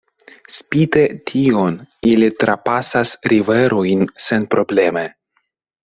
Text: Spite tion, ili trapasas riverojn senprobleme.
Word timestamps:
Spite 0.53 1.03
tion, 1.31 1.77
ili 2.13 2.31
trapasas 2.45 3.13
riverojn 3.35 4.05
senprobleme. 4.31 5.11